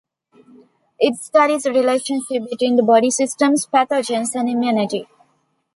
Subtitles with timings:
[0.99, 5.05] It studies the relationship between the body systems, pathogens, and immunity.